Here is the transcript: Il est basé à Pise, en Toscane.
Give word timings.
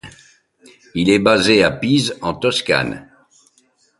Il 0.95 1.11
est 1.11 1.19
basé 1.19 1.63
à 1.63 1.69
Pise, 1.69 2.15
en 2.23 2.33
Toscane. 2.33 3.07